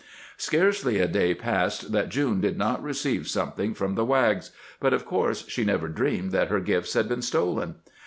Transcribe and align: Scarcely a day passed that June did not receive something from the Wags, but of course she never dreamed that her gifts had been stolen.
Scarcely 0.37 0.97
a 0.97 1.07
day 1.07 1.35
passed 1.35 1.91
that 1.91 2.09
June 2.09 2.41
did 2.41 2.57
not 2.57 2.81
receive 2.81 3.27
something 3.27 3.75
from 3.75 3.93
the 3.93 4.03
Wags, 4.03 4.49
but 4.79 4.93
of 4.95 5.05
course 5.05 5.47
she 5.47 5.63
never 5.63 5.87
dreamed 5.89 6.31
that 6.31 6.47
her 6.49 6.59
gifts 6.59 6.95
had 6.95 7.07
been 7.07 7.21
stolen. 7.21 7.75